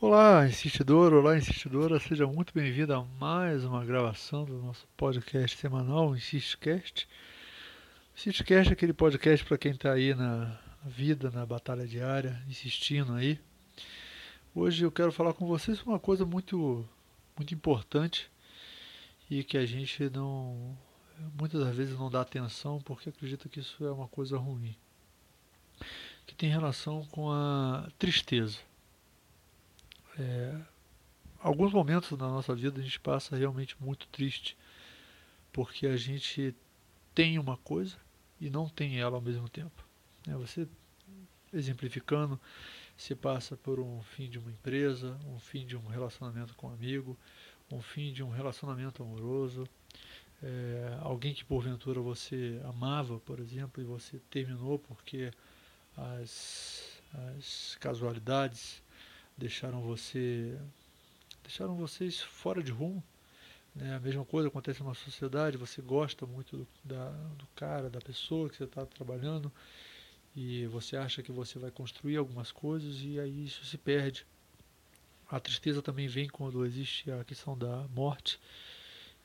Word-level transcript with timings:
Olá, 0.00 0.46
insistidor, 0.46 1.12
olá, 1.12 1.36
insistidora, 1.36 1.98
seja 1.98 2.24
muito 2.24 2.54
bem-vido 2.54 2.94
a 2.94 3.04
mais 3.18 3.64
uma 3.64 3.84
gravação 3.84 4.44
do 4.44 4.56
nosso 4.62 4.86
podcast 4.96 5.58
semanal, 5.58 6.10
o 6.10 6.16
InsistCast. 6.16 7.08
InsistCast 8.16 8.70
é 8.70 8.72
aquele 8.74 8.92
podcast 8.92 9.44
para 9.44 9.58
quem 9.58 9.72
está 9.72 9.90
aí 9.90 10.14
na 10.14 10.56
vida, 10.84 11.32
na 11.32 11.44
batalha 11.44 11.84
diária, 11.84 12.40
insistindo 12.48 13.12
aí. 13.12 13.40
Hoje 14.54 14.84
eu 14.84 14.92
quero 14.92 15.10
falar 15.10 15.32
com 15.32 15.48
vocês 15.48 15.82
uma 15.82 15.98
coisa 15.98 16.24
muito, 16.24 16.88
muito 17.36 17.52
importante 17.52 18.30
e 19.28 19.42
que 19.42 19.58
a 19.58 19.66
gente 19.66 20.08
não, 20.10 20.78
muitas 21.36 21.60
das 21.60 21.74
vezes 21.74 21.98
não 21.98 22.08
dá 22.08 22.20
atenção 22.20 22.80
porque 22.82 23.08
acredita 23.08 23.48
que 23.48 23.58
isso 23.58 23.84
é 23.84 23.90
uma 23.90 24.06
coisa 24.06 24.38
ruim, 24.38 24.76
que 26.24 26.36
tem 26.36 26.48
relação 26.48 27.04
com 27.10 27.32
a 27.32 27.90
tristeza. 27.98 28.67
É, 30.18 30.60
alguns 31.40 31.72
momentos 31.72 32.10
na 32.12 32.28
nossa 32.28 32.54
vida 32.54 32.80
a 32.80 32.82
gente 32.82 32.98
passa 33.00 33.36
realmente 33.36 33.76
muito 33.80 34.06
triste, 34.08 34.56
porque 35.52 35.86
a 35.86 35.96
gente 35.96 36.54
tem 37.14 37.38
uma 37.38 37.56
coisa 37.58 37.96
e 38.40 38.50
não 38.50 38.68
tem 38.68 39.00
ela 39.00 39.16
ao 39.16 39.22
mesmo 39.22 39.48
tempo. 39.48 39.84
É, 40.26 40.32
você, 40.32 40.68
exemplificando, 41.52 42.40
se 42.96 43.14
passa 43.14 43.56
por 43.56 43.78
um 43.78 44.02
fim 44.02 44.28
de 44.28 44.38
uma 44.38 44.50
empresa, 44.50 45.16
um 45.26 45.38
fim 45.38 45.64
de 45.64 45.76
um 45.76 45.86
relacionamento 45.86 46.54
com 46.56 46.68
um 46.68 46.72
amigo, 46.72 47.16
um 47.70 47.80
fim 47.80 48.12
de 48.12 48.22
um 48.22 48.30
relacionamento 48.30 49.02
amoroso, 49.02 49.68
é, 50.42 50.98
alguém 51.00 51.34
que 51.34 51.44
porventura 51.44 52.00
você 52.00 52.60
amava, 52.64 53.18
por 53.20 53.38
exemplo, 53.40 53.82
e 53.82 53.86
você 53.86 54.20
terminou 54.30 54.78
porque 54.78 55.30
as, 55.96 57.02
as 57.36 57.76
casualidades 57.80 58.82
deixaram 59.38 59.80
você 59.80 60.58
deixaram 61.42 61.76
vocês 61.76 62.20
fora 62.20 62.62
de 62.62 62.72
rumo. 62.72 63.02
Né? 63.74 63.94
A 63.94 64.00
mesma 64.00 64.24
coisa 64.24 64.48
acontece 64.48 64.80
numa 64.82 64.94
sociedade, 64.94 65.56
você 65.56 65.80
gosta 65.80 66.26
muito 66.26 66.58
do, 66.58 66.68
da, 66.84 67.10
do 67.10 67.46
cara, 67.54 67.88
da 67.88 68.00
pessoa 68.00 68.50
que 68.50 68.56
você 68.56 68.64
está 68.64 68.84
trabalhando, 68.84 69.50
e 70.36 70.66
você 70.66 70.96
acha 70.96 71.22
que 71.22 71.32
você 71.32 71.58
vai 71.58 71.70
construir 71.70 72.16
algumas 72.16 72.52
coisas 72.52 73.00
e 73.00 73.18
aí 73.18 73.46
isso 73.46 73.64
se 73.64 73.78
perde. 73.78 74.26
A 75.28 75.40
tristeza 75.40 75.80
também 75.80 76.08
vem 76.08 76.28
quando 76.28 76.64
existe 76.66 77.10
a 77.10 77.24
questão 77.24 77.56
da 77.56 77.86
morte 77.88 78.38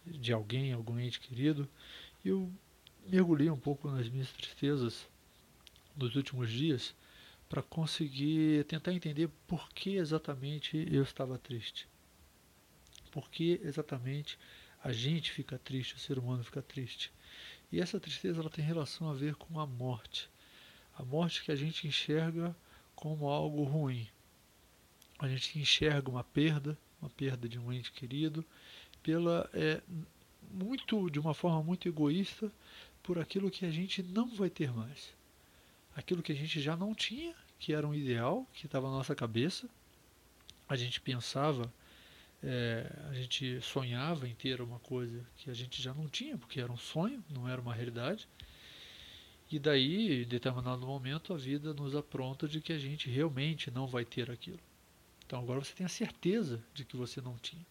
de 0.05 0.31
alguém, 0.33 0.73
algum 0.73 0.99
ente 0.99 1.19
querido. 1.19 1.67
Eu 2.23 2.51
mergulhei 3.05 3.49
um 3.49 3.59
pouco 3.59 3.89
nas 3.89 4.07
minhas 4.09 4.31
tristezas 4.31 5.07
nos 5.95 6.15
últimos 6.15 6.49
dias 6.49 6.95
para 7.53 7.61
conseguir 7.61 8.63
tentar 8.63 8.91
entender 8.93 9.29
por 9.45 9.69
que 9.69 9.97
exatamente 9.97 10.87
eu 10.91 11.03
estava 11.03 11.37
triste. 11.37 11.87
Por 13.11 13.29
que 13.29 13.61
exatamente 13.63 14.39
a 14.83 14.91
gente 14.91 15.31
fica 15.31 15.59
triste, 15.59 15.93
o 15.93 15.99
ser 15.99 16.17
humano 16.17 16.43
fica 16.43 16.63
triste. 16.63 17.13
E 17.71 17.79
essa 17.79 17.99
tristeza 17.99 18.41
ela 18.41 18.49
tem 18.49 18.65
relação 18.65 19.07
a 19.07 19.13
ver 19.13 19.35
com 19.35 19.59
a 19.59 19.67
morte. 19.67 20.27
A 20.97 21.03
morte 21.03 21.43
que 21.43 21.51
a 21.51 21.55
gente 21.55 21.87
enxerga 21.87 22.55
como 22.95 23.29
algo 23.29 23.61
ruim. 23.61 24.07
A 25.19 25.27
gente 25.27 25.59
enxerga 25.59 26.09
uma 26.09 26.23
perda, 26.23 26.75
uma 26.99 27.11
perda 27.11 27.47
de 27.47 27.59
um 27.59 27.71
ente 27.71 27.91
querido, 27.91 28.43
pela 29.03 29.47
é, 29.53 29.79
muito 30.51 31.07
de 31.07 31.19
uma 31.19 31.35
forma 31.35 31.61
muito 31.61 31.87
egoísta 31.87 32.51
por 33.03 33.19
aquilo 33.19 33.51
que 33.51 33.63
a 33.63 33.69
gente 33.69 34.01
não 34.01 34.33
vai 34.33 34.49
ter 34.49 34.73
mais. 34.73 35.13
Aquilo 35.95 36.23
que 36.23 36.31
a 36.31 36.35
gente 36.35 36.59
já 36.59 36.75
não 36.75 36.95
tinha 36.95 37.42
que 37.63 37.71
era 37.71 37.87
um 37.87 37.95
ideal 37.95 38.45
que 38.51 38.65
estava 38.65 38.89
na 38.89 38.97
nossa 38.97 39.15
cabeça. 39.15 39.69
A 40.67 40.75
gente 40.75 40.99
pensava, 40.99 41.73
é, 42.43 42.91
a 43.09 43.13
gente 43.13 43.61
sonhava 43.61 44.27
em 44.27 44.35
ter 44.35 44.59
uma 44.59 44.79
coisa 44.79 45.25
que 45.37 45.49
a 45.49 45.53
gente 45.53 45.81
já 45.81 45.93
não 45.93 46.09
tinha, 46.09 46.37
porque 46.37 46.59
era 46.59 46.69
um 46.69 46.75
sonho, 46.75 47.23
não 47.29 47.47
era 47.47 47.61
uma 47.61 47.73
realidade. 47.73 48.27
E 49.49 49.57
daí, 49.57 50.23
em 50.23 50.27
determinado 50.27 50.85
momento, 50.85 51.33
a 51.33 51.37
vida 51.37 51.73
nos 51.73 51.95
apronta 51.95 52.49
de 52.49 52.59
que 52.59 52.73
a 52.73 52.77
gente 52.77 53.09
realmente 53.09 53.71
não 53.71 53.87
vai 53.87 54.03
ter 54.03 54.29
aquilo. 54.29 54.59
Então 55.25 55.39
agora 55.39 55.63
você 55.63 55.73
tem 55.73 55.85
a 55.85 55.89
certeza 55.89 56.61
de 56.73 56.83
que 56.83 56.97
você 56.97 57.21
não 57.21 57.37
tinha. 57.37 57.65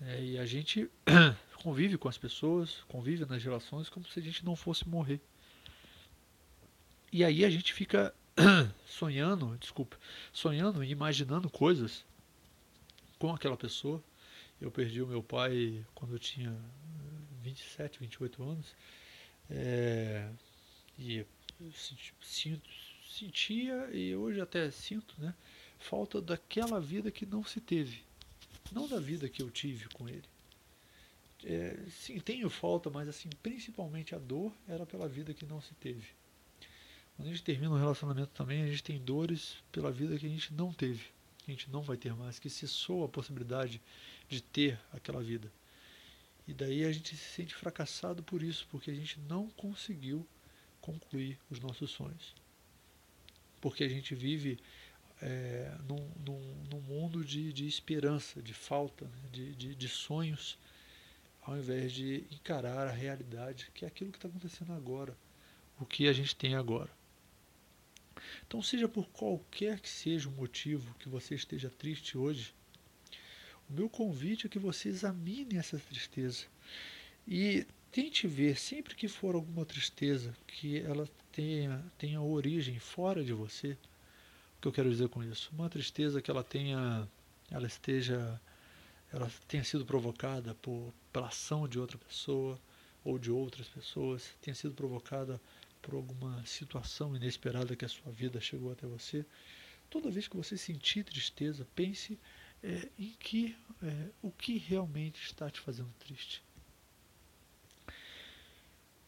É, 0.00 0.24
e 0.24 0.38
a 0.38 0.46
gente 0.46 0.90
convive 1.62 1.98
com 1.98 2.08
as 2.08 2.16
pessoas, 2.16 2.82
convive 2.88 3.26
nas 3.26 3.44
relações 3.44 3.90
como 3.90 4.06
se 4.06 4.18
a 4.18 4.22
gente 4.22 4.42
não 4.42 4.56
fosse 4.56 4.88
morrer. 4.88 5.20
E 7.12 7.22
aí 7.22 7.44
a 7.44 7.50
gente 7.50 7.74
fica 7.74 8.14
sonhando, 8.86 9.56
desculpa, 9.58 9.96
sonhando 10.32 10.82
e 10.82 10.90
imaginando 10.90 11.48
coisas 11.50 12.04
com 13.18 13.32
aquela 13.34 13.56
pessoa. 13.56 14.02
Eu 14.60 14.70
perdi 14.70 15.00
o 15.00 15.06
meu 15.06 15.22
pai 15.22 15.84
quando 15.94 16.14
eu 16.14 16.18
tinha 16.18 16.54
27, 17.42 17.98
28 18.00 18.42
anos. 18.42 18.74
É, 19.48 20.28
e 20.98 21.24
sinto, 22.22 22.70
sentia 23.08 23.88
e 23.92 24.14
hoje 24.14 24.40
até 24.40 24.70
sinto, 24.70 25.14
né? 25.18 25.34
Falta 25.78 26.20
daquela 26.20 26.80
vida 26.80 27.10
que 27.10 27.24
não 27.24 27.42
se 27.42 27.60
teve. 27.60 28.02
Não 28.70 28.86
da 28.86 29.00
vida 29.00 29.28
que 29.28 29.42
eu 29.42 29.50
tive 29.50 29.88
com 29.88 30.08
ele. 30.08 30.28
É, 31.42 31.78
sim, 31.88 32.20
tenho 32.20 32.50
falta, 32.50 32.90
mas 32.90 33.08
assim, 33.08 33.30
principalmente 33.42 34.14
a 34.14 34.18
dor 34.18 34.52
era 34.68 34.84
pela 34.84 35.08
vida 35.08 35.32
que 35.32 35.46
não 35.46 35.60
se 35.60 35.74
teve. 35.74 36.06
Quando 37.20 37.28
a 37.28 37.32
gente 37.32 37.42
termina 37.42 37.74
um 37.74 37.78
relacionamento 37.78 38.30
também, 38.32 38.62
a 38.62 38.66
gente 38.66 38.82
tem 38.82 38.98
dores 38.98 39.56
pela 39.70 39.92
vida 39.92 40.18
que 40.18 40.24
a 40.24 40.28
gente 40.28 40.54
não 40.54 40.72
teve, 40.72 41.04
que 41.36 41.50
a 41.50 41.50
gente 41.50 41.70
não 41.70 41.82
vai 41.82 41.98
ter 41.98 42.14
mais, 42.14 42.38
que 42.38 42.48
cessou 42.48 43.04
a 43.04 43.08
possibilidade 43.10 43.78
de 44.26 44.40
ter 44.40 44.80
aquela 44.90 45.22
vida. 45.22 45.52
E 46.48 46.54
daí 46.54 46.82
a 46.82 46.90
gente 46.90 47.14
se 47.14 47.34
sente 47.34 47.54
fracassado 47.54 48.22
por 48.22 48.42
isso, 48.42 48.66
porque 48.70 48.90
a 48.90 48.94
gente 48.94 49.20
não 49.28 49.50
conseguiu 49.50 50.26
concluir 50.80 51.38
os 51.50 51.60
nossos 51.60 51.90
sonhos. 51.90 52.34
Porque 53.60 53.84
a 53.84 53.88
gente 53.88 54.14
vive 54.14 54.58
é, 55.20 55.76
num, 55.86 56.10
num, 56.24 56.64
num, 56.70 56.80
mundo 56.80 57.22
de, 57.22 57.52
de 57.52 57.68
esperança, 57.68 58.40
de 58.40 58.54
falta, 58.54 59.04
né? 59.04 59.28
de, 59.30 59.54
de, 59.56 59.74
de 59.74 59.88
sonhos, 59.90 60.56
ao 61.42 61.54
invés 61.54 61.92
de 61.92 62.24
encarar 62.30 62.88
a 62.88 62.92
realidade, 62.92 63.70
que 63.74 63.84
é 63.84 63.88
aquilo 63.88 64.10
que 64.10 64.16
está 64.16 64.28
acontecendo 64.28 64.72
agora, 64.72 65.14
o 65.78 65.84
que 65.84 66.08
a 66.08 66.14
gente 66.14 66.34
tem 66.34 66.54
agora. 66.54 66.98
Então, 68.46 68.62
seja 68.62 68.88
por 68.88 69.08
qualquer 69.08 69.80
que 69.80 69.88
seja 69.88 70.28
o 70.28 70.32
motivo 70.32 70.94
que 70.98 71.08
você 71.08 71.34
esteja 71.34 71.70
triste 71.70 72.16
hoje, 72.16 72.54
o 73.68 73.72
meu 73.72 73.88
convite 73.88 74.46
é 74.46 74.50
que 74.50 74.58
você 74.58 74.88
examine 74.88 75.56
essa 75.56 75.78
tristeza 75.78 76.46
e 77.26 77.64
tente 77.92 78.26
ver, 78.26 78.58
sempre 78.58 78.94
que 78.94 79.08
for 79.08 79.34
alguma 79.34 79.64
tristeza, 79.64 80.36
que 80.46 80.80
ela 80.80 81.08
tenha, 81.32 81.84
tenha 81.96 82.20
origem 82.20 82.78
fora 82.78 83.22
de 83.24 83.32
você. 83.32 83.72
O 84.58 84.60
que 84.62 84.68
eu 84.68 84.72
quero 84.72 84.90
dizer 84.90 85.08
com 85.08 85.22
isso? 85.22 85.50
Uma 85.52 85.68
tristeza 85.68 86.20
que 86.20 86.30
ela 86.30 86.42
tenha, 86.44 87.08
ela 87.50 87.66
esteja, 87.66 88.40
ela 89.12 89.30
tenha 89.46 89.64
sido 89.64 89.86
provocada 89.86 90.54
por, 90.56 90.92
pela 91.12 91.28
ação 91.28 91.68
de 91.68 91.78
outra 91.78 91.98
pessoa 91.98 92.60
ou 93.04 93.18
de 93.18 93.30
outras 93.30 93.68
pessoas, 93.68 94.34
tenha 94.42 94.54
sido 94.54 94.74
provocada 94.74 95.40
por 95.80 95.94
alguma 95.94 96.44
situação 96.46 97.16
inesperada 97.16 97.76
que 97.76 97.84
a 97.84 97.88
sua 97.88 98.12
vida 98.12 98.40
chegou 98.40 98.72
até 98.72 98.86
você, 98.86 99.24
toda 99.88 100.10
vez 100.10 100.28
que 100.28 100.36
você 100.36 100.56
sentir 100.56 101.04
tristeza, 101.04 101.66
pense 101.74 102.18
é, 102.62 102.88
em 102.98 103.14
que 103.18 103.56
é, 103.82 104.10
o 104.22 104.30
que 104.30 104.58
realmente 104.58 105.22
está 105.22 105.50
te 105.50 105.60
fazendo 105.60 105.92
triste. 105.98 106.42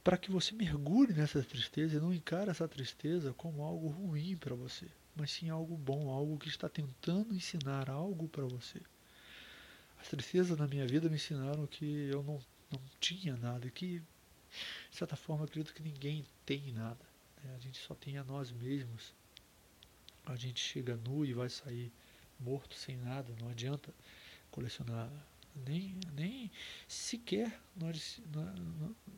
Para 0.03 0.17
que 0.17 0.31
você 0.33 0.53
mergulhe 0.55 1.13
nessa 1.13 1.43
tristeza 1.43 1.97
e 1.97 2.01
não 2.01 2.13
encare 2.13 2.51
essa 2.51 2.67
tristeza 2.67 3.33
como 3.35 3.63
algo 3.63 3.89
ruim 3.89 4.37
para 4.37 4.55
você, 4.55 4.87
mas 5.15 5.31
sim 5.31 5.49
algo 5.49 5.77
bom, 5.77 6.11
algo 6.11 6.39
que 6.39 6.49
está 6.49 6.69
tentando 6.69 7.35
ensinar 7.35 7.89
algo 7.89 8.29
para 8.29 8.45
você. 8.45 8.81
As 10.01 10.09
tristezas 10.09 10.59
na 10.59 10.67
minha 10.67 10.87
vida 10.87 11.09
me 11.09 11.15
ensinaram 11.15 11.65
que 11.69 12.09
eu 12.11 12.25
não, 12.25 12.41
não 12.73 12.81
tinha 12.99 13.37
nada, 13.37 13.71
que 13.71 14.03
de 14.91 14.97
certa 14.97 15.17
forma, 15.17 15.45
acredito 15.45 15.75
que 15.75 15.83
ninguém 15.83 16.25
tem 16.45 16.73
nada. 16.73 17.05
Né? 17.43 17.55
A 17.55 17.59
gente 17.59 17.79
só 17.79 17.95
tem 17.95 18.19
a 18.19 18.25
nós 18.25 18.51
mesmos. 18.51 19.15
A 20.25 20.37
gente 20.37 20.61
chega 20.61 20.97
nu 20.97 21.25
e 21.25 21.33
vai 21.33 21.49
sair 21.49 21.93
morto 22.39 22.75
sem 22.75 22.97
nada. 22.97 23.35
Não 23.41 23.49
adianta 23.49 23.93
colecionar 24.51 25.11
nem, 25.55 25.99
nem 26.15 26.51
sequer 26.89 27.61
nós, 27.77 28.21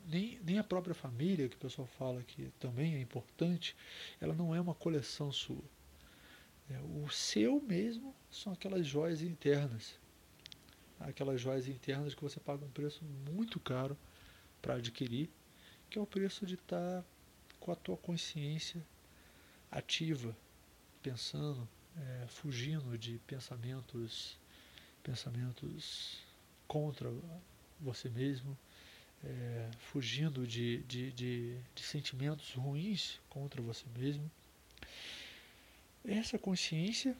nem, 0.06 0.38
nem 0.42 0.58
a 0.58 0.64
própria 0.64 0.94
família, 0.94 1.48
que 1.48 1.56
o 1.56 1.58
pessoal 1.58 1.86
fala 1.86 2.22
que 2.22 2.50
também 2.58 2.94
é 2.94 3.00
importante, 3.00 3.76
ela 4.20 4.34
não 4.34 4.54
é 4.54 4.60
uma 4.60 4.74
coleção 4.74 5.30
sua. 5.30 5.62
É, 6.70 6.78
o 6.80 7.08
seu 7.10 7.60
mesmo 7.60 8.14
são 8.30 8.52
aquelas 8.52 8.86
joias 8.86 9.22
internas. 9.22 9.98
Aquelas 10.98 11.40
joias 11.40 11.68
internas 11.68 12.14
que 12.14 12.22
você 12.22 12.40
paga 12.40 12.64
um 12.64 12.70
preço 12.70 13.04
muito 13.30 13.60
caro 13.60 13.96
para 14.64 14.76
adquirir, 14.76 15.28
que 15.90 15.98
é 15.98 16.00
o 16.00 16.06
preço 16.06 16.46
de 16.46 16.54
estar 16.54 17.02
tá 17.02 17.04
com 17.60 17.70
a 17.70 17.76
tua 17.76 17.98
consciência 17.98 18.82
ativa, 19.70 20.34
pensando 21.02 21.68
é, 21.98 22.26
fugindo 22.28 22.96
de 22.96 23.18
pensamentos, 23.26 24.38
pensamentos 25.02 26.18
contra 26.66 27.12
você 27.78 28.08
mesmo, 28.08 28.56
é, 29.22 29.70
fugindo 29.78 30.46
de, 30.46 30.78
de, 30.84 31.12
de, 31.12 31.58
de 31.74 31.82
sentimentos 31.82 32.54
ruins 32.54 33.20
contra 33.28 33.60
você 33.60 33.84
mesmo. 33.94 34.30
Essa 36.06 36.38
consciência 36.38 37.14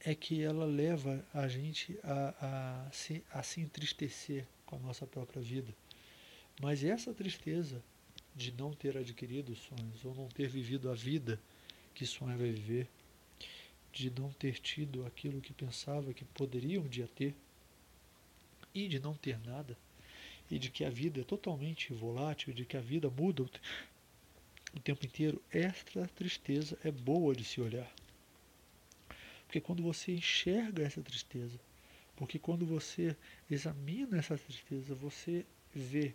é 0.00 0.16
que 0.16 0.42
ela 0.42 0.64
leva 0.64 1.24
a 1.32 1.46
gente 1.46 1.96
a, 2.02 2.86
a, 2.88 2.92
se, 2.92 3.24
a 3.30 3.40
se 3.44 3.60
entristecer 3.60 4.48
com 4.66 4.74
a 4.74 4.78
nossa 4.80 5.06
própria 5.06 5.40
vida. 5.40 5.72
Mas 6.60 6.84
essa 6.84 7.12
tristeza 7.12 7.82
de 8.34 8.52
não 8.52 8.72
ter 8.72 8.96
adquirido 8.96 9.54
sonhos 9.54 10.04
ou 10.04 10.14
não 10.14 10.28
ter 10.28 10.48
vivido 10.48 10.90
a 10.90 10.94
vida 10.94 11.40
que 11.94 12.04
sonhava 12.04 12.42
viver, 12.42 12.88
de 13.92 14.10
não 14.10 14.32
ter 14.32 14.58
tido 14.58 15.06
aquilo 15.06 15.40
que 15.40 15.52
pensava 15.52 16.12
que 16.12 16.24
poderia 16.24 16.80
um 16.80 16.88
dia 16.88 17.08
ter, 17.14 17.34
e 18.74 18.88
de 18.88 18.98
não 18.98 19.14
ter 19.14 19.38
nada, 19.38 19.78
e 20.50 20.58
de 20.58 20.68
que 20.68 20.84
a 20.84 20.90
vida 20.90 21.20
é 21.20 21.24
totalmente 21.24 21.92
volátil, 21.92 22.52
de 22.52 22.64
que 22.64 22.76
a 22.76 22.80
vida 22.80 23.08
muda 23.08 23.44
o 24.74 24.80
tempo 24.80 25.06
inteiro, 25.06 25.40
esta 25.52 26.08
tristeza 26.08 26.76
é 26.82 26.90
boa 26.90 27.34
de 27.34 27.44
se 27.44 27.60
olhar. 27.60 27.90
Porque 29.46 29.60
quando 29.60 29.82
você 29.84 30.12
enxerga 30.12 30.82
essa 30.82 31.00
tristeza, 31.00 31.60
porque 32.16 32.40
quando 32.40 32.66
você 32.66 33.16
examina 33.48 34.18
essa 34.18 34.36
tristeza, 34.36 34.92
você 34.94 35.46
vê 35.72 36.12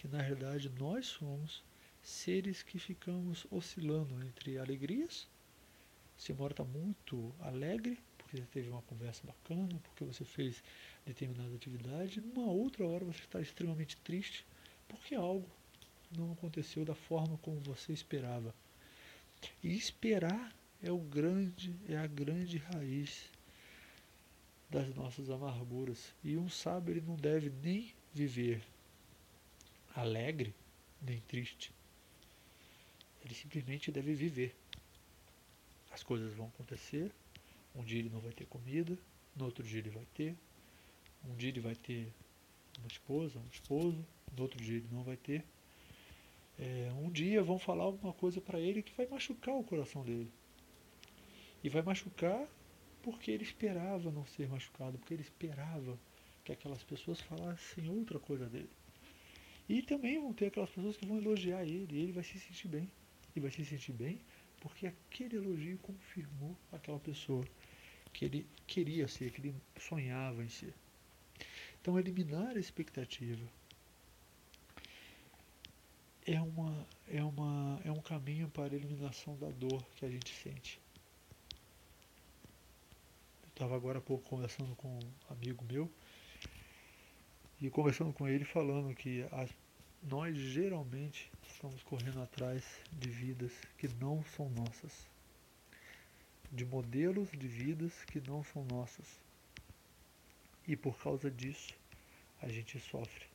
que 0.00 0.08
na 0.08 0.22
realidade 0.22 0.70
nós 0.78 1.08
somos 1.08 1.62
seres 2.02 2.62
que 2.62 2.78
ficamos 2.78 3.46
oscilando 3.50 4.18
entre 4.24 4.56
alegrias. 4.56 5.28
Você 6.16 6.32
mora 6.32 6.54
está 6.54 6.64
muito 6.64 7.34
alegre, 7.38 7.98
porque 8.16 8.38
você 8.38 8.46
teve 8.46 8.70
uma 8.70 8.80
conversa 8.80 9.26
bacana, 9.26 9.78
porque 9.82 10.02
você 10.06 10.24
fez 10.24 10.64
determinada 11.04 11.54
atividade, 11.54 12.22
numa 12.22 12.50
outra 12.50 12.86
hora 12.86 13.04
você 13.04 13.20
está 13.20 13.42
extremamente 13.42 13.98
triste, 13.98 14.46
porque 14.88 15.14
algo 15.14 15.46
não 16.16 16.32
aconteceu 16.32 16.82
da 16.82 16.94
forma 16.94 17.36
como 17.42 17.60
você 17.60 17.92
esperava. 17.92 18.54
E 19.62 19.76
esperar 19.76 20.50
é 20.82 20.90
o 20.90 20.98
grande, 20.98 21.76
é 21.86 21.98
a 21.98 22.06
grande 22.06 22.56
raiz 22.56 23.30
das 24.70 24.94
nossas 24.94 25.28
amarguras. 25.28 26.14
E 26.24 26.38
um 26.38 26.48
sábio 26.48 26.92
ele 26.92 27.02
não 27.06 27.16
deve 27.16 27.52
nem 27.62 27.92
viver 28.14 28.62
alegre 30.00 30.54
nem 31.02 31.20
triste. 31.20 31.72
Ele 33.24 33.34
simplesmente 33.34 33.92
deve 33.92 34.14
viver. 34.14 34.56
As 35.90 36.02
coisas 36.02 36.32
vão 36.34 36.46
acontecer. 36.46 37.12
Um 37.74 37.84
dia 37.84 37.98
ele 37.98 38.10
não 38.10 38.20
vai 38.20 38.32
ter 38.32 38.46
comida, 38.46 38.96
no 39.36 39.44
outro 39.44 39.62
dia 39.62 39.78
ele 39.78 39.90
vai 39.90 40.06
ter. 40.14 40.34
Um 41.28 41.36
dia 41.36 41.50
ele 41.50 41.60
vai 41.60 41.74
ter 41.74 42.12
uma 42.78 42.88
esposa, 42.88 43.38
um 43.38 43.48
esposo, 43.52 44.04
no 44.36 44.42
outro 44.42 44.62
dia 44.62 44.78
ele 44.78 44.88
não 44.90 45.02
vai 45.02 45.16
ter. 45.16 45.44
É, 46.58 46.90
um 46.94 47.10
dia 47.10 47.42
vão 47.42 47.58
falar 47.58 47.84
alguma 47.84 48.12
coisa 48.12 48.40
para 48.40 48.58
ele 48.58 48.82
que 48.82 48.92
vai 48.94 49.06
machucar 49.06 49.54
o 49.54 49.64
coração 49.64 50.02
dele. 50.02 50.30
E 51.62 51.68
vai 51.68 51.82
machucar 51.82 52.46
porque 53.02 53.30
ele 53.30 53.44
esperava 53.44 54.10
não 54.10 54.26
ser 54.26 54.48
machucado, 54.48 54.98
porque 54.98 55.14
ele 55.14 55.22
esperava 55.22 55.98
que 56.44 56.52
aquelas 56.52 56.82
pessoas 56.82 57.20
falassem 57.20 57.88
outra 57.88 58.18
coisa 58.18 58.46
dele. 58.46 58.70
E 59.70 59.82
também 59.82 60.20
vão 60.20 60.32
ter 60.32 60.46
aquelas 60.46 60.70
pessoas 60.70 60.96
que 60.96 61.06
vão 61.06 61.18
elogiar 61.18 61.62
ele, 61.62 61.94
e 61.94 62.02
ele 62.02 62.12
vai 62.12 62.24
se 62.24 62.40
sentir 62.40 62.66
bem. 62.66 62.90
E 63.36 63.38
vai 63.38 63.52
se 63.52 63.64
sentir 63.64 63.92
bem 63.92 64.20
porque 64.60 64.84
aquele 64.88 65.36
elogio 65.36 65.78
confirmou 65.78 66.56
aquela 66.72 66.98
pessoa 66.98 67.44
que 68.12 68.24
ele 68.24 68.46
queria 68.66 69.06
ser, 69.06 69.30
que 69.30 69.40
ele 69.40 69.54
sonhava 69.78 70.44
em 70.44 70.48
ser. 70.48 70.74
Então, 71.80 71.96
eliminar 71.96 72.56
a 72.56 72.58
expectativa 72.58 73.46
é, 76.26 76.40
uma, 76.40 76.86
é, 77.08 77.22
uma, 77.22 77.80
é 77.84 77.92
um 77.92 78.02
caminho 78.02 78.48
para 78.50 78.74
a 78.74 78.76
eliminação 78.76 79.38
da 79.38 79.50
dor 79.50 79.86
que 79.94 80.04
a 80.04 80.10
gente 80.10 80.34
sente. 80.34 80.80
Eu 83.44 83.48
estava 83.50 83.76
agora 83.76 83.98
há 83.98 84.02
pouco 84.02 84.28
conversando 84.28 84.74
com 84.74 84.88
um 84.88 85.32
amigo 85.32 85.64
meu 85.64 85.88
e 87.60 87.68
conversando 87.68 88.12
com 88.12 88.26
ele 88.26 88.44
falando 88.44 88.94
que 88.94 89.26
as, 89.30 89.50
nós 90.02 90.34
geralmente 90.34 91.30
estamos 91.46 91.82
correndo 91.82 92.22
atrás 92.22 92.64
de 92.90 93.10
vidas 93.10 93.52
que 93.76 93.86
não 93.86 94.24
são 94.24 94.48
nossas, 94.48 95.06
de 96.50 96.64
modelos 96.64 97.28
de 97.30 97.46
vidas 97.46 97.92
que 98.06 98.18
não 98.20 98.42
são 98.42 98.64
nossas. 98.64 99.20
E 100.66 100.74
por 100.74 100.96
causa 101.02 101.30
disso, 101.30 101.74
a 102.40 102.48
gente 102.48 102.78
sofre. 102.80 103.26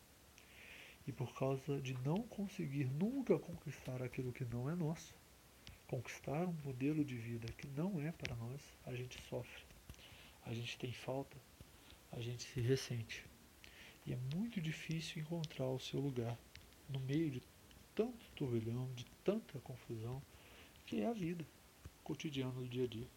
E 1.07 1.11
por 1.11 1.37
causa 1.37 1.79
de 1.79 1.93
não 2.03 2.23
conseguir 2.23 2.85
nunca 2.85 3.37
conquistar 3.37 4.01
aquilo 4.01 4.33
que 4.33 4.43
não 4.45 4.67
é 4.67 4.75
nosso, 4.75 5.13
conquistar 5.87 6.47
um 6.47 6.55
modelo 6.63 7.05
de 7.05 7.15
vida 7.15 7.47
que 7.53 7.67
não 7.67 8.01
é 8.01 8.11
para 8.11 8.35
nós, 8.35 8.61
a 8.87 8.95
gente 8.95 9.21
sofre. 9.29 9.63
A 10.43 10.53
gente 10.53 10.77
tem 10.79 10.91
falta, 10.91 11.37
a 12.11 12.19
gente 12.19 12.43
se 12.43 12.59
ressente. 12.59 13.23
E 14.05 14.13
é 14.13 14.17
muito 14.35 14.61
difícil 14.61 15.21
encontrar 15.21 15.67
o 15.67 15.79
seu 15.79 15.99
lugar 15.99 16.37
no 16.87 16.99
meio 16.99 17.31
de 17.31 17.41
tanto 17.95 18.25
turbilhão, 18.35 18.87
de 18.95 19.05
tanta 19.23 19.59
confusão, 19.59 20.21
que 20.85 21.01
é 21.01 21.07
a 21.07 21.13
vida 21.13 21.45
cotidiana 22.03 22.51
do 22.51 22.67
dia 22.67 22.83
a 22.83 22.87
dia. 22.87 23.07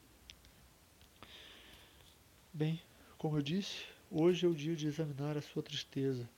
Bem, 2.53 2.81
como 3.19 3.37
eu 3.37 3.43
disse, 3.43 3.85
hoje 4.11 4.47
é 4.47 4.49
o 4.49 4.55
dia 4.55 4.75
de 4.75 4.87
examinar 4.87 5.37
a 5.37 5.43
sua 5.43 5.63
tristeza, 5.63 6.29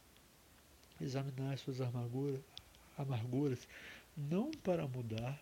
examinar 1.01 1.55
as 1.55 1.61
suas 1.61 1.81
amarguras, 1.81 3.69
não 4.17 4.51
para 4.51 4.89
mudar 4.89 5.41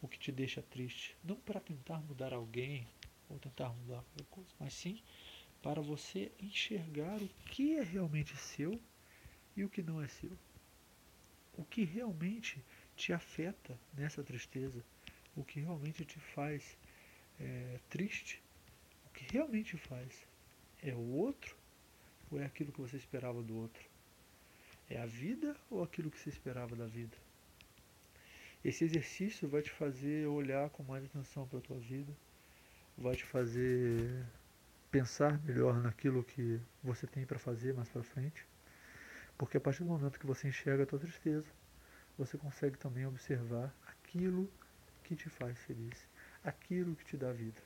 o 0.00 0.08
que 0.08 0.18
te 0.18 0.32
deixa 0.32 0.62
triste, 0.62 1.14
não 1.22 1.36
para 1.36 1.60
tentar 1.60 1.98
mudar 2.00 2.32
alguém 2.32 2.86
ou 3.28 3.38
tentar 3.38 3.68
mudar 3.68 4.02
qualquer 4.02 4.24
coisa, 4.30 4.50
mas 4.58 4.72
sim 4.72 4.98
para 5.62 5.80
você 5.80 6.30
enxergar 6.40 7.20
o 7.20 7.28
que 7.50 7.76
é 7.76 7.82
realmente 7.82 8.36
seu 8.36 8.80
e 9.56 9.64
o 9.64 9.68
que 9.68 9.82
não 9.82 10.00
é 10.00 10.08
seu. 10.08 10.32
O 11.56 11.64
que 11.64 11.84
realmente 11.84 12.62
te 12.96 13.12
afeta 13.12 13.78
nessa 13.94 14.22
tristeza, 14.22 14.84
o 15.36 15.44
que 15.44 15.60
realmente 15.60 16.04
te 16.04 16.18
faz 16.20 16.76
é, 17.40 17.78
triste 17.88 18.42
que 19.18 19.32
realmente 19.32 19.76
faz 19.76 20.26
é 20.80 20.94
o 20.94 21.10
outro 21.16 21.56
ou 22.30 22.40
é 22.40 22.44
aquilo 22.44 22.70
que 22.70 22.80
você 22.80 22.96
esperava 22.96 23.42
do 23.42 23.56
outro? 23.56 23.82
É 24.88 24.98
a 25.00 25.06
vida 25.06 25.56
ou 25.68 25.82
aquilo 25.82 26.10
que 26.10 26.18
você 26.18 26.28
esperava 26.28 26.76
da 26.76 26.86
vida? 26.86 27.16
Esse 28.64 28.84
exercício 28.84 29.48
vai 29.48 29.62
te 29.62 29.70
fazer 29.70 30.26
olhar 30.26 30.70
com 30.70 30.82
mais 30.84 31.04
atenção 31.04 31.46
para 31.48 31.58
a 31.58 31.62
tua 31.62 31.78
vida, 31.78 32.12
vai 32.96 33.16
te 33.16 33.24
fazer 33.24 34.24
pensar 34.90 35.38
melhor 35.44 35.80
naquilo 35.82 36.24
que 36.24 36.60
você 36.82 37.06
tem 37.06 37.26
para 37.26 37.38
fazer 37.38 37.74
mais 37.74 37.88
para 37.88 38.02
frente, 38.02 38.46
porque 39.36 39.56
a 39.56 39.60
partir 39.60 39.84
do 39.84 39.90
momento 39.90 40.18
que 40.18 40.26
você 40.26 40.48
enxerga 40.48 40.82
a 40.82 40.86
tua 40.86 40.98
tristeza, 40.98 41.46
você 42.16 42.36
consegue 42.36 42.76
também 42.76 43.06
observar 43.06 43.72
aquilo 43.86 44.50
que 45.04 45.14
te 45.14 45.28
faz 45.28 45.58
feliz, 45.58 46.08
aquilo 46.42 46.96
que 46.96 47.04
te 47.04 47.16
dá 47.16 47.32
vida. 47.32 47.60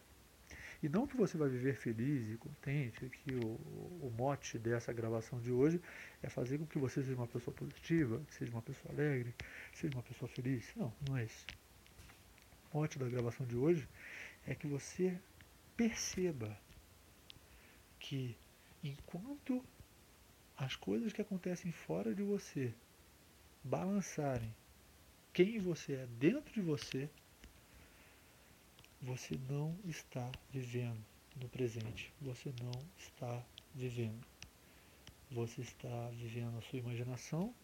E 0.82 0.88
não 0.88 1.06
que 1.06 1.16
você 1.16 1.38
vai 1.38 1.48
viver 1.48 1.76
feliz 1.76 2.28
e 2.28 2.36
contente, 2.36 3.08
que 3.08 3.34
o, 3.36 3.46
o 3.46 4.12
mote 4.18 4.58
dessa 4.58 4.92
gravação 4.92 5.40
de 5.40 5.52
hoje 5.52 5.80
é 6.22 6.28
fazer 6.28 6.58
com 6.58 6.66
que 6.66 6.78
você 6.78 7.02
seja 7.02 7.14
uma 7.14 7.28
pessoa 7.28 7.54
positiva, 7.54 8.20
que 8.26 8.34
seja 8.34 8.50
uma 8.50 8.62
pessoa 8.62 8.92
alegre, 8.92 9.32
seja 9.72 9.94
uma 9.94 10.02
pessoa 10.02 10.28
feliz. 10.28 10.72
Não, 10.74 10.92
não 11.08 11.16
é 11.16 11.24
isso. 11.24 11.46
O 12.72 12.78
mote 12.78 12.98
da 12.98 13.08
gravação 13.08 13.46
de 13.46 13.56
hoje 13.56 13.88
é 14.44 14.56
que 14.56 14.66
você 14.66 15.16
perceba 15.76 16.58
que 18.02 18.36
enquanto 18.82 19.64
as 20.56 20.74
coisas 20.74 21.12
que 21.12 21.22
acontecem 21.22 21.70
fora 21.70 22.12
de 22.12 22.22
você 22.22 22.74
balançarem 23.62 24.52
quem 25.32 25.60
você 25.60 25.94
é 25.94 26.06
dentro 26.18 26.52
de 26.52 26.60
você, 26.60 27.08
você 29.00 29.38
não 29.48 29.74
está 29.86 30.30
vivendo 30.50 31.02
no 31.36 31.48
presente. 31.48 32.12
Você 32.20 32.52
não 32.60 32.72
está 32.98 33.42
vivendo. 33.74 34.26
Você 35.30 35.62
está 35.62 36.10
vivendo 36.10 36.58
a 36.58 36.62
sua 36.62 36.80
imaginação. 36.80 37.54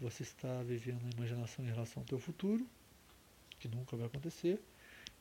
Você 0.00 0.22
está 0.22 0.62
vivendo 0.62 1.06
a 1.06 1.16
imaginação 1.16 1.64
em 1.64 1.68
relação 1.68 2.02
ao 2.02 2.06
teu 2.06 2.18
futuro, 2.18 2.66
que 3.60 3.68
nunca 3.68 3.96
vai 3.96 4.06
acontecer, 4.06 4.60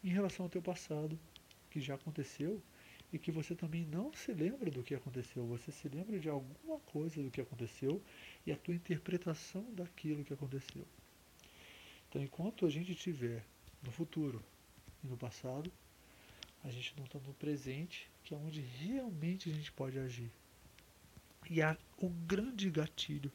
em 0.01 0.09
relação 0.09 0.45
ao 0.45 0.49
teu 0.49 0.61
passado, 0.61 1.19
que 1.69 1.81
já 1.81 1.95
aconteceu 1.95 2.63
e 3.11 3.17
que 3.17 3.31
você 3.31 3.55
também 3.55 3.85
não 3.85 4.13
se 4.13 4.31
lembra 4.31 4.69
do 4.69 4.83
que 4.83 4.93
aconteceu, 4.93 5.45
você 5.45 5.71
se 5.71 5.87
lembra 5.87 6.19
de 6.19 6.29
alguma 6.29 6.79
coisa 6.81 7.21
do 7.21 7.31
que 7.31 7.41
aconteceu 7.41 8.01
e 8.45 8.51
a 8.51 8.57
tua 8.57 8.75
interpretação 8.75 9.65
daquilo 9.73 10.23
que 10.23 10.33
aconteceu. 10.33 10.85
Então, 12.07 12.21
enquanto 12.21 12.65
a 12.65 12.69
gente 12.69 12.93
tiver 12.95 13.43
no 13.83 13.91
futuro 13.91 14.43
e 15.03 15.07
no 15.07 15.17
passado, 15.17 15.71
a 16.63 16.69
gente 16.69 16.95
não 16.97 17.05
está 17.05 17.19
no 17.19 17.33
presente, 17.33 18.09
que 18.23 18.33
é 18.33 18.37
onde 18.37 18.61
realmente 18.61 19.49
a 19.49 19.53
gente 19.53 19.71
pode 19.71 19.97
agir. 19.97 20.31
E 21.49 21.61
há 21.61 21.77
o 21.97 22.09
grande 22.09 22.69
gatilho, 22.69 23.31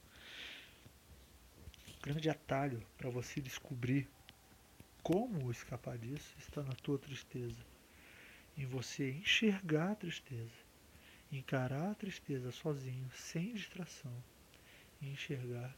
o 1.98 2.02
grande 2.02 2.28
atalho 2.28 2.84
para 2.96 3.10
você 3.10 3.40
descobrir 3.40 4.08
como 5.02 5.50
escapar 5.50 5.98
disso 5.98 6.34
está 6.38 6.62
na 6.62 6.72
tua 6.74 6.98
tristeza. 6.98 7.73
Em 8.56 8.66
você 8.66 9.11
enxergar 9.11 9.92
a 9.92 9.96
tristeza, 9.96 10.64
encarar 11.30 11.90
a 11.90 11.94
tristeza 11.94 12.52
sozinho, 12.52 13.11
sem 13.12 13.54
distração, 13.54 14.14
e 15.00 15.08
enxergar 15.08 15.75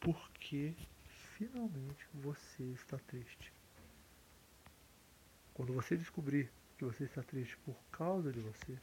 por 0.00 0.30
que 0.32 0.74
finalmente 1.36 2.06
você 2.14 2.62
está 2.72 2.98
triste. 2.98 3.52
Quando 5.52 5.72
você 5.72 5.96
descobrir 5.96 6.50
que 6.76 6.84
você 6.84 7.04
está 7.04 7.22
triste 7.22 7.56
por 7.58 7.76
causa 7.92 8.32
de 8.32 8.40
você 8.40 8.78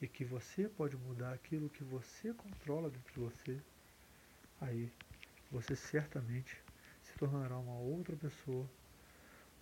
e 0.00 0.06
que 0.06 0.24
você 0.24 0.68
pode 0.68 0.96
mudar 0.96 1.32
aquilo 1.32 1.68
que 1.70 1.82
você 1.84 2.32
controla 2.34 2.90
dentro 2.90 3.12
de 3.12 3.20
você, 3.20 3.60
aí 4.60 4.90
você 5.50 5.74
certamente 5.74 6.56
se 7.02 7.14
tornará 7.14 7.58
uma 7.58 7.78
outra 7.78 8.16
pessoa, 8.16 8.68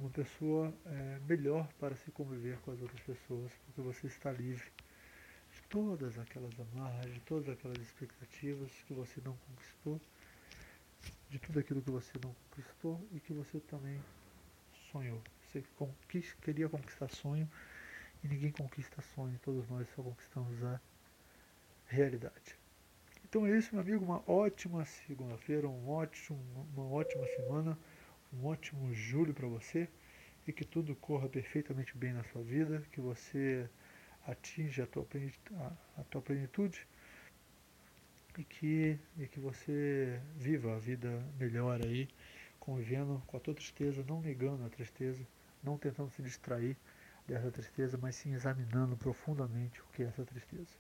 uma 0.01 0.11
pessoa 0.11 0.73
é, 0.87 1.21
melhor 1.29 1.69
para 1.79 1.95
se 1.95 2.11
conviver 2.11 2.59
com 2.61 2.73
as 2.73 2.81
outras 2.81 3.01
pessoas, 3.03 3.53
porque 3.67 3.83
você 3.83 4.07
está 4.07 4.33
livre 4.33 4.65
de 5.53 5.63
todas 5.69 6.19
aquelas 6.19 6.59
amarras, 6.59 7.13
de 7.13 7.21
todas 7.21 7.49
aquelas 7.51 7.79
expectativas 7.79 8.71
que 8.87 8.95
você 8.95 9.21
não 9.23 9.37
conquistou, 9.47 10.01
de 11.29 11.39
tudo 11.39 11.61
aquilo 11.61 11.83
que 11.83 11.91
você 11.91 12.13
não 12.25 12.35
conquistou 12.49 13.07
e 13.13 13.21
que 13.21 13.33
você 13.35 13.61
também 13.61 14.01
sonhou. 14.91 15.23
Você 15.43 15.63
conquist, 15.77 16.35
queria 16.37 16.69
conquistar 16.69 17.09
sonho 17.09 17.49
e 18.25 18.29
ninguém 18.29 18.53
conquista 18.53 19.03
sonho, 19.15 19.39
todos 19.43 19.69
nós 19.69 19.87
só 19.95 20.03
conquistamos 20.03 20.63
a 20.65 20.81
realidade. 21.87 22.57
Então 23.25 23.47
é 23.47 23.57
isso, 23.57 23.75
meu 23.75 23.83
amigo, 23.83 24.05
uma 24.05 24.23
ótima 24.29 24.85
segunda-feira, 24.85 25.69
um 25.69 25.89
ótimo, 25.89 26.39
uma 26.75 26.87
ótima 26.87 27.25
semana, 27.27 27.79
um 28.33 28.47
ótimo 28.47 28.93
julho 28.95 29.35
para 29.35 29.47
você 29.47 29.89
e 30.47 30.53
que 30.53 30.65
tudo 30.65 30.95
corra 30.97 31.29
perfeitamente 31.29 31.97
bem 31.97 32.13
na 32.13 32.25
sua 32.25 32.43
vida, 32.43 32.83
que 32.93 33.01
você 33.01 33.69
atinja 34.27 34.85
a 34.85 34.87
tua, 34.87 35.07
a, 35.55 36.01
a 36.01 36.05
tua 36.05 36.23
plenitude 36.23 36.87
e 38.39 38.45
que, 38.45 38.99
e 39.19 39.27
que 39.27 39.41
você 39.41 40.21
viva 40.37 40.75
a 40.75 40.79
vida 40.79 41.23
melhor 41.39 41.85
aí, 41.85 42.09
convivendo 42.59 43.23
com 43.27 43.37
a 43.37 43.41
tua 43.41 43.55
tristeza, 43.55 44.05
não 44.09 44.21
negando 44.21 44.65
a 44.65 44.69
tristeza, 44.69 45.27
não 45.63 45.77
tentando 45.77 46.11
se 46.11 46.23
distrair 46.23 46.77
dessa 47.27 47.51
tristeza, 47.51 47.99
mas 48.01 48.17
sim 48.17 48.33
examinando 48.33 48.97
profundamente 48.97 49.81
o 49.81 49.87
que 49.93 50.03
é 50.03 50.07
essa 50.07 50.25
tristeza. 50.25 50.75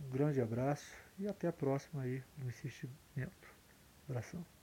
Um 0.00 0.08
grande 0.08 0.40
abraço 0.40 0.94
e 1.18 1.26
até 1.26 1.48
a 1.48 1.52
próxima 1.52 2.02
aí 2.02 2.22
no 2.36 2.48
insistimento. 2.48 3.48
Abração. 4.08 4.57